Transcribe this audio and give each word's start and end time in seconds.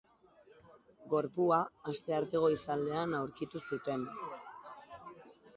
Gorpua 1.13 1.59
astearte 1.93 2.41
goizaldean 2.45 3.15
aurkitu 3.21 3.63
zuten. 3.73 4.09